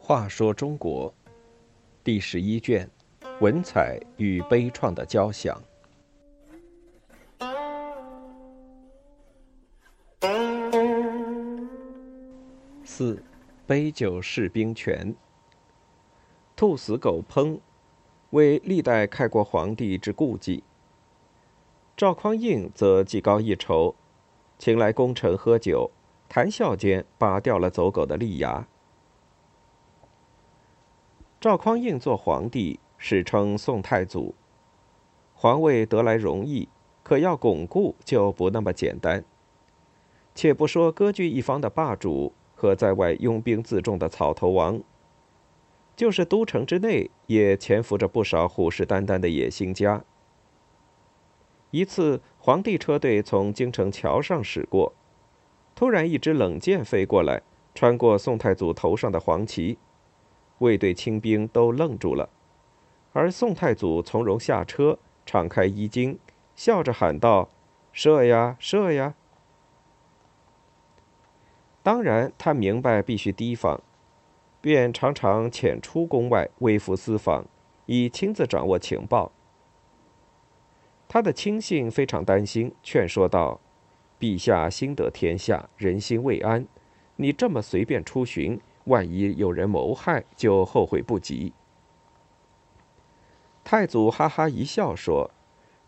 [0.00, 1.12] 话说中国
[2.02, 2.88] 第十一卷：
[3.40, 5.62] 文采与悲怆的交响。
[12.84, 13.22] 四，
[13.66, 15.14] 杯酒释兵权。
[16.56, 17.60] 兔死狗烹，
[18.30, 20.64] 为历代开国皇帝之故忌。
[21.94, 23.94] 赵匡胤则技高一筹，
[24.58, 25.90] 请来功臣喝酒，
[26.28, 28.66] 谈笑间拔掉了走狗的利牙。
[31.40, 34.34] 赵匡胤做皇帝，史称宋太祖。
[35.34, 36.68] 皇位得来容易，
[37.04, 39.24] 可要巩固就不那么简单。
[40.34, 44.80] 且不说割据一方的霸主和在外拥兵自重的草头王。
[45.94, 50.04] 就是都城之内，也潜伏着不少虎视眈眈的野心家。
[51.70, 54.94] 一次，皇帝车队从京城桥上驶过，
[55.74, 57.42] 突然一支冷箭飞过来，
[57.74, 59.76] 穿过宋太祖头上的黄旗，
[60.58, 62.30] 卫队清兵都愣住了。
[63.12, 66.18] 而宋太祖从容下车，敞开衣襟，
[66.54, 67.50] 笑着喊道
[67.92, 69.14] ：“射呀，射呀！”
[71.82, 73.80] 当然，他明白必须提防。
[74.60, 77.46] 便常常潜出宫外，微服私访，
[77.86, 79.30] 以亲自掌握情报。
[81.08, 83.60] 他的亲信非常担心，劝说道
[84.20, 86.66] ：“陛下心得天下，人心未安，
[87.16, 91.52] 你这么随便出巡，万一有人谋害，就后悔不及。”
[93.64, 95.30] 太祖哈哈一笑说：“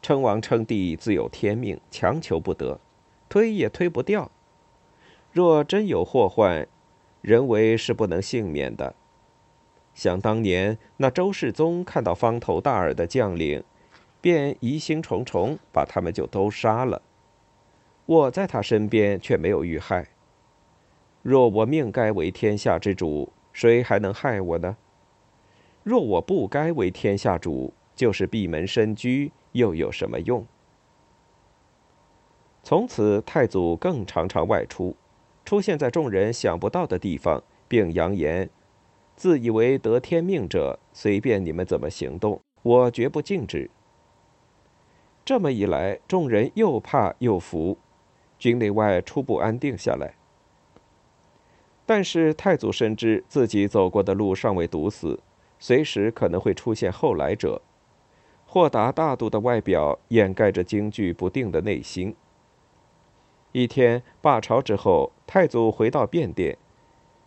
[0.02, 2.80] 称王称帝自有天命，强求不得，
[3.28, 4.30] 推也推不掉。
[5.30, 6.66] 若真有祸患。”
[7.22, 8.94] 人为是不能幸免的。
[9.92, 13.62] 想当年，那周世宗看到方头大耳的将领，
[14.20, 17.00] 便疑心重重，把他们就都杀了。
[18.06, 20.08] 我在他身边却没有遇害。
[21.22, 24.76] 若我命该为天下之主，谁还能害我呢？
[25.82, 30.46] 若我不该为天下主，就是闭门深居，又有什么用？
[32.62, 34.94] 从此，太祖更常常外出。
[35.44, 38.48] 出现在众人想不到的地方，并扬言
[39.16, 43.70] ：“自以为得天命者，随便你们怎么行动，我绝不禁止。”
[45.30, 47.78] 这么一来，众人又怕又服，
[48.36, 50.14] 军内外初步安定下来。
[51.86, 55.20] 但是太祖深知自己走过的路尚未堵死，
[55.60, 57.62] 随时可能会出现后来者。
[58.44, 62.16] 豁达大度的外表掩盖着惊惧不定的内心。
[63.52, 66.58] 一天罢朝之后，太祖回到便殿，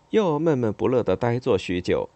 [0.09, 2.09] 又闷闷不乐地呆坐许久。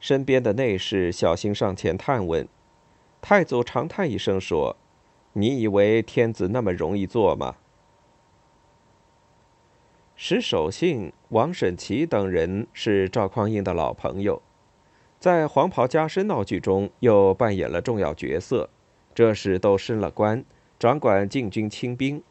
[0.00, 2.48] 身边的内侍小心上前探问，
[3.22, 4.76] 太祖长叹一声说
[5.32, 7.56] ：“你以为天子那么容易做吗？”
[10.16, 14.42] 石守信、王审琦等人是赵匡胤的老朋友，
[15.18, 18.68] 在黄袍加身闹剧中又扮演了重要角色，
[19.14, 20.44] 这时都升了官，
[20.78, 22.22] 掌管禁军清兵。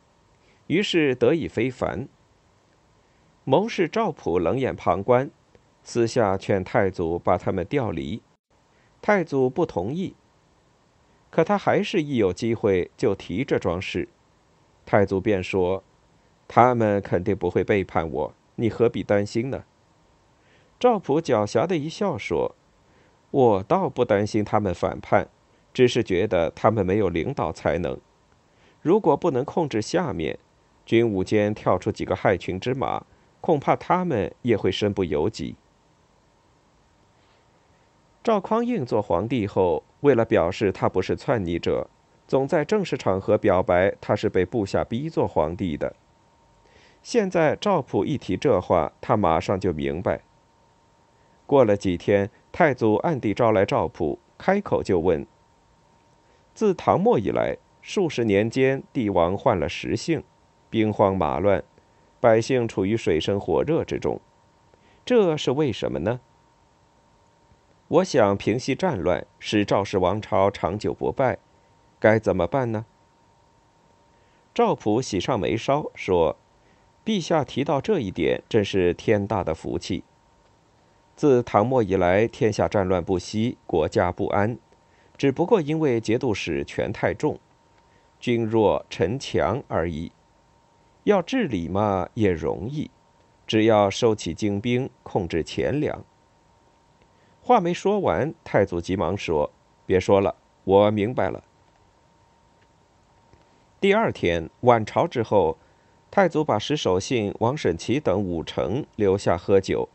[0.68, 2.08] 于是得以非凡。
[3.44, 5.32] 谋士赵普冷眼旁观，
[5.82, 8.22] 私下劝太祖把他们调离。
[9.02, 10.14] 太祖不同意，
[11.30, 14.08] 可他还是一有机会就提这桩事。
[14.86, 15.84] 太祖便说
[16.48, 19.64] ：“他们肯定不会背叛我，你何必担心呢？”
[20.80, 22.56] 赵普狡黠的一笑说
[23.32, 25.28] ：“我倒不担心他们反叛，
[25.74, 28.00] 只是觉得他们没有领导才能。
[28.82, 30.40] 如果不能控制下面。”
[30.86, 33.06] 军伍间跳出几个害群之马，
[33.42, 35.56] 恐怕他们也会身不由己。
[38.30, 41.90] 赵匡胤做皇帝后，为了表示他不是篡逆者，
[42.28, 45.96] 总在正式场合表白他是被部下逼做皇帝的。
[47.02, 50.22] 现在赵普一提这话，他马上就明白。
[51.48, 55.26] 过了几天，太祖暗地招来赵普，开口就问
[56.54, 60.24] ：“自唐末以来，数十年间，帝王换了十姓。”
[60.70, 61.64] 兵荒马乱，
[62.20, 64.22] 百姓处于水深火热之中，
[65.04, 66.20] 这是为什么呢？
[67.90, 71.40] 我想平息战乱，使赵氏王朝长久不败，
[72.00, 72.86] 该怎么办呢？
[74.54, 76.38] 赵普喜上眉梢说
[77.04, 80.04] ：“陛下提到这一点，真是天大的福气。
[81.16, 84.60] 自唐末以来，天下战乱不息，国家不安，
[85.18, 87.40] 只不过因为节度使权太重，
[88.20, 90.12] 君弱臣强而已。”
[91.06, 92.92] 要治理嘛，也容易，
[93.48, 96.06] 只要收起精兵，控制钱粮。
[97.50, 99.52] 话没说完，太祖急忙说
[99.88, 100.36] ：“别说了，
[100.66, 101.44] 我明白了。”
[103.82, 105.58] 第二天晚朝之后，
[106.12, 109.90] 太祖把石守信、王审琦等五臣留下喝酒，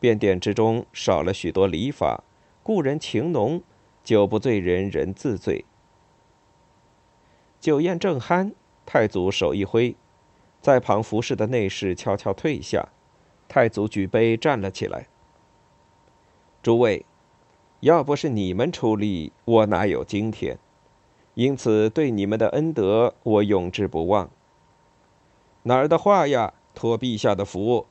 [0.00, 2.24] 便殿之中少了许多礼法，
[2.62, 3.62] 故人情浓，
[4.02, 5.66] 酒不醉人人自醉。
[7.60, 8.54] 酒宴正酣，
[8.86, 9.94] 太祖手一挥，
[10.62, 12.88] 在旁服侍的内侍悄悄退下，
[13.46, 15.08] 太祖举杯站了起来
[16.66, 17.06] ：“诸位，
[17.78, 20.58] 要不是你们出力，我哪有今天？
[21.34, 24.28] 因此对你们的恩德，我永志不忘。”
[25.62, 26.54] 哪儿的话呀！
[26.74, 27.86] 托陛下的福。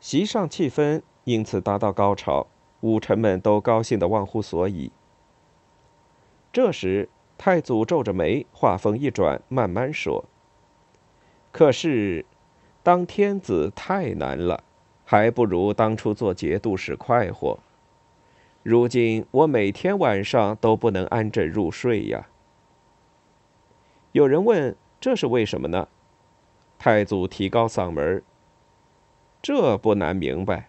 [0.00, 2.46] 席上气氛因此达到高潮，
[2.82, 4.92] 武臣们都高兴的忘乎所以。
[6.52, 10.26] 这时，太祖皱着眉，话锋一转，慢慢说
[11.50, 12.26] ：“可是，
[12.82, 14.62] 当天子太难了，
[15.06, 17.58] 还不如当初做节度使快活。
[18.62, 22.26] 如今我每天晚上都不能安枕入睡呀。”
[24.12, 25.88] 有人问：“这是为什么呢？”
[26.76, 28.22] 太祖提高嗓门
[29.40, 30.68] 这不难明白。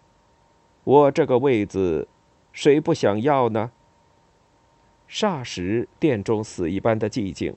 [0.83, 2.07] 我这个位子，
[2.54, 3.72] 谁不想要呢？”
[5.10, 7.56] 霎时，殿中死一般的寂静，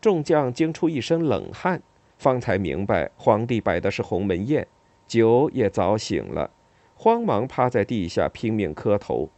[0.00, 1.80] 众将惊出一身冷汗，
[2.18, 4.66] 方才明白皇帝摆的是鸿门宴，
[5.06, 6.50] 酒也早醒了，
[6.94, 9.30] 慌忙趴在地下拼命磕头。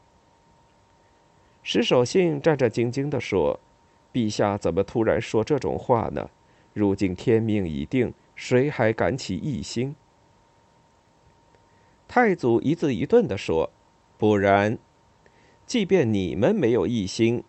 [1.63, 3.59] 石守信战战兢兢地说
[4.13, 6.31] ：“陛下怎么突然说这种话呢？
[6.73, 9.97] 如今天命已定。”谁还敢起异心？
[12.07, 13.71] 太祖一字一顿地说
[14.19, 14.77] ：“不然，
[15.65, 17.43] 即便你们没有异心，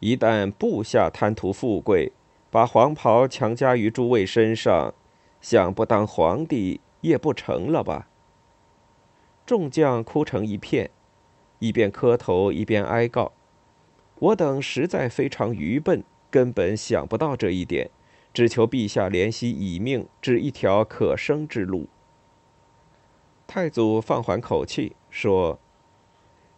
[0.00, 2.12] 一旦部下贪图富贵，
[2.50, 4.94] 把黄袍强加于诸位身上，
[5.42, 8.08] 想不当皇帝也不成了吧？”
[9.46, 10.90] 众将哭成一片，
[11.58, 13.32] 一边磕头一边哀告
[14.18, 17.90] ：“我等实在非常愚笨，根本想不到这一点。”
[18.34, 21.86] 只求陛下怜惜以命，指一条可生之路。
[23.46, 25.60] 太祖放缓口气说：“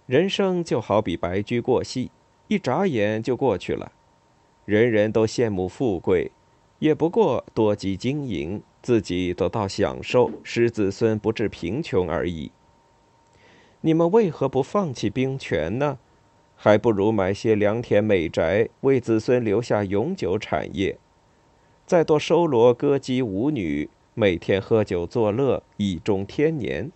[0.07, 2.11] 人生就好比白驹过隙，
[2.49, 3.93] 一眨眼就过去了。
[4.65, 6.33] 人人都羡慕富贵，
[6.79, 12.53] 也不过多积经营，自己得到享受，使子孙不致贫穷而已。
[13.81, 15.99] 你们为何不放弃兵权呢？
[16.55, 21.01] 还不如买些良田美宅，为子孙留下永久产业。”
[21.85, 26.93] 再多收罗歌姬舞女，每天喝酒作乐，以终天年。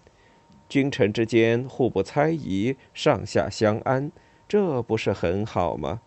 [0.68, 4.12] 君臣之间互不猜疑，上下相安，
[4.46, 6.02] 这不是很好吗？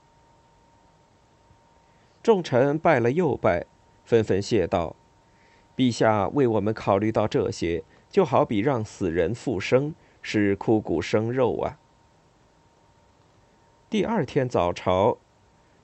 [2.23, 3.65] 众臣拜了又拜，
[4.05, 4.95] 纷纷谢道
[5.75, 11.79] ：“陛下为我们考虑到这些，就好比让死人复生，是枯骨生肉啊。”
[13.89, 15.17] 第二天早朝，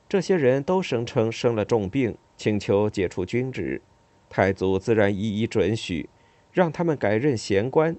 [0.08, 2.18] 这些人都声称生了重病。
[2.38, 3.82] 请求解除军职，
[4.30, 6.08] 太祖自然一一准许，
[6.54, 7.98] 让他们改任闲官，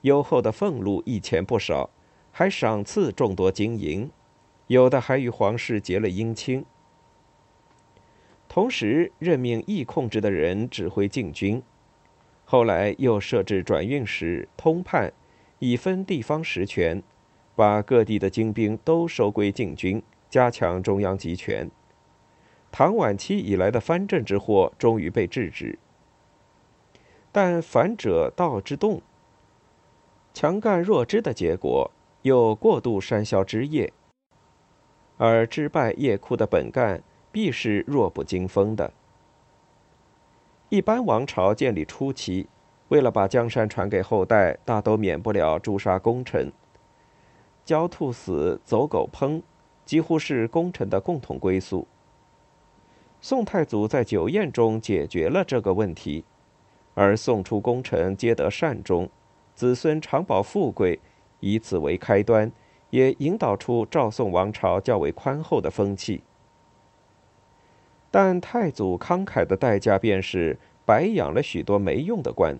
[0.00, 1.88] 优厚的俸禄一钱不少，
[2.32, 4.10] 还赏赐众多金银，
[4.66, 6.64] 有的还与皇室结了姻亲。
[8.50, 11.62] 同时任命易控制的人指挥禁军，
[12.44, 15.12] 后来又设置转运使、通判，
[15.60, 17.00] 以分地方实权，
[17.54, 21.70] 把各地的精兵都收归禁军，加强中央集权。
[22.72, 25.78] 唐晚期以来的藩镇之祸终于被制止，
[27.30, 29.00] 但反者道之动，
[30.34, 31.88] 强干弱枝的结果
[32.22, 33.92] 又过度山魈枝叶，
[35.18, 37.00] 而枝败叶枯的本干
[37.32, 38.92] 必是弱不禁风的。
[40.68, 42.48] 一般王朝建立初期，
[42.88, 46.52] 为了把江山传给后代，大都免不了诛杀功臣，
[47.64, 49.42] 焦兔死，走狗烹，
[49.84, 51.86] 几乎是功臣的共同归宿。
[53.20, 56.24] 宋太祖在酒宴中解决了这个问题，
[56.94, 59.08] 而宋初功臣皆得善终，
[59.54, 60.98] 子孙常保富贵，
[61.40, 62.50] 以此为开端，
[62.90, 66.22] 也引导出赵宋王朝较为宽厚的风气。
[68.10, 72.58] 但太祖慷慨的代价便是白养了许多没用的官，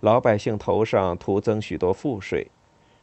[0.00, 2.50] 老百姓头上徒增许多赋税，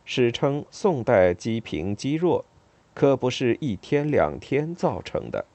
[0.06, 2.46] 史称宋代积贫积弱，
[2.94, 5.46] 可不是一天两天造成的。